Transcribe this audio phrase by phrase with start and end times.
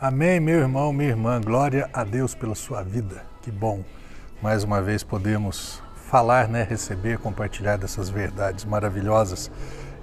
[0.00, 1.40] Amém, meu irmão, minha irmã.
[1.40, 3.24] Glória a Deus pela sua vida.
[3.42, 3.82] Que bom.
[4.40, 9.50] Mais uma vez podemos falar, né, receber, compartilhar dessas verdades maravilhosas.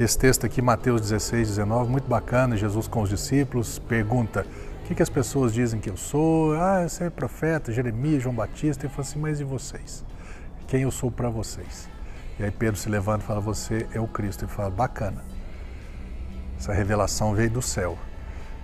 [0.00, 2.56] Esse texto aqui, Mateus 16, 19, muito bacana.
[2.56, 4.46] Jesus com os discípulos pergunta:
[4.82, 6.54] o que, que as pessoas dizem que eu sou?
[6.54, 8.86] Ah, você é profeta, Jeremias, João Batista.
[8.86, 10.02] Ele fala assim: mas e vocês?
[10.68, 11.86] Quem eu sou para vocês?
[12.40, 14.46] E aí Pedro se levanta e fala: Você é o Cristo.
[14.46, 15.22] Ele fala: Bacana.
[16.56, 17.98] Essa revelação veio do céu.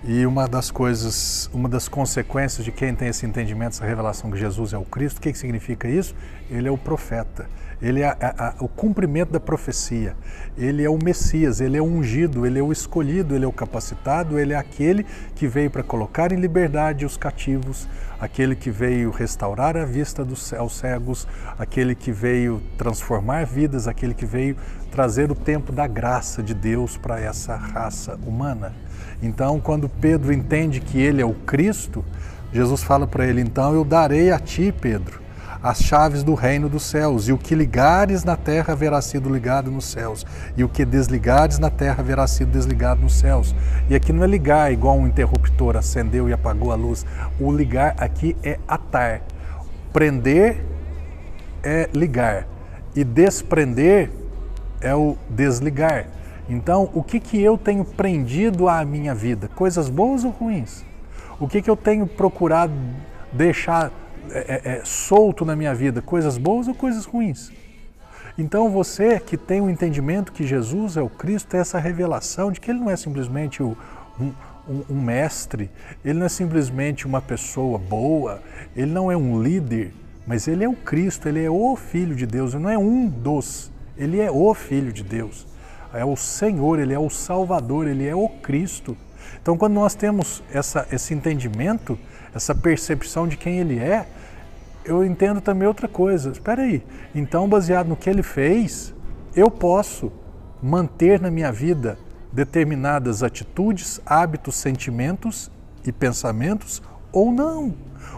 [0.01, 4.37] E uma das coisas, uma das consequências de quem tem esse entendimento, essa revelação que
[4.37, 6.15] Jesus é o Cristo, o que, que significa isso?
[6.49, 7.47] Ele é o profeta,
[7.81, 10.15] ele é a, a, o cumprimento da profecia,
[10.57, 13.51] ele é o Messias, ele é o ungido, ele é o escolhido, ele é o
[13.51, 17.85] capacitado, ele é aquele que veio para colocar em liberdade os cativos,
[18.21, 24.13] aquele que veio restaurar a vista dos, aos cegos, aquele que veio transformar vidas, aquele
[24.13, 24.55] que veio
[24.89, 28.73] trazer o tempo da graça de Deus para essa raça humana.
[29.21, 32.03] Então, quando Pedro entende que ele é o Cristo,
[32.51, 35.21] Jesus fala para ele: Então eu darei a ti, Pedro,
[35.61, 39.69] as chaves do reino dos céus, e o que ligares na terra haverá sido ligado
[39.69, 43.53] nos céus, e o que desligares na terra haverá sido desligado nos céus.
[43.89, 47.05] E aqui não é ligar igual um interruptor acendeu e apagou a luz.
[47.39, 49.21] O ligar aqui é atar.
[49.91, 50.63] Prender
[51.63, 52.47] é ligar,
[52.95, 54.09] e desprender
[54.79, 56.07] é o desligar.
[56.49, 59.47] Então, o que, que eu tenho prendido à minha vida?
[59.49, 60.83] Coisas boas ou ruins?
[61.39, 62.73] O que, que eu tenho procurado
[63.31, 63.91] deixar
[64.31, 66.01] é, é, é, solto na minha vida?
[66.01, 67.51] Coisas boas ou coisas ruins?
[68.35, 72.59] Então, você que tem o entendimento que Jesus é o Cristo, tem essa revelação de
[72.59, 73.77] que Ele não é simplesmente o,
[74.19, 74.31] um,
[74.67, 75.69] um, um mestre,
[76.03, 78.41] Ele não é simplesmente uma pessoa boa,
[78.75, 79.93] Ele não é um líder,
[80.25, 83.07] mas Ele é o Cristo, Ele é o Filho de Deus, Ele não é um
[83.07, 85.47] dos, Ele é o Filho de Deus
[85.93, 88.95] é o Senhor, Ele é o Salvador, Ele é o Cristo.
[89.41, 91.97] Então, quando nós temos essa, esse entendimento,
[92.33, 94.07] essa percepção de quem Ele é,
[94.85, 96.31] eu entendo também outra coisa.
[96.31, 98.93] Espera aí, então, baseado no que Ele fez,
[99.35, 100.11] eu posso
[100.61, 101.97] manter na minha vida
[102.31, 105.49] determinadas atitudes, hábitos, sentimentos
[105.85, 106.81] e pensamentos
[107.11, 107.73] ou não?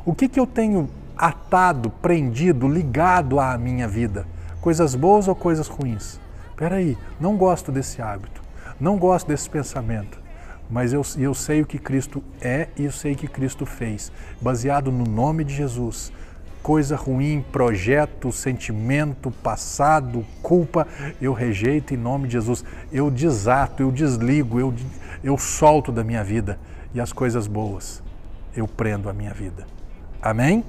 [0.06, 4.26] O que, que eu tenho atado, prendido, ligado à minha vida?
[4.60, 6.20] Coisas boas ou coisas ruins?
[6.62, 8.40] Peraí, não gosto desse hábito,
[8.80, 10.22] não gosto desse pensamento,
[10.70, 14.12] mas eu, eu sei o que Cristo é e eu sei o que Cristo fez,
[14.40, 16.14] baseado no nome de Jesus.
[16.62, 20.88] Coisa ruim, projeto, sentimento, passado, culpa,
[21.20, 22.64] eu rejeito em nome de Jesus.
[22.92, 24.72] Eu desato, eu desligo, eu,
[25.24, 26.60] eu solto da minha vida
[26.94, 28.04] e as coisas boas
[28.56, 29.66] eu prendo a minha vida.
[30.22, 30.64] Amém?